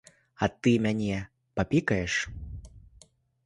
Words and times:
А 0.45 0.47
ты 0.67 0.71
мяне 0.85 1.19
папікаеш? 1.61 2.13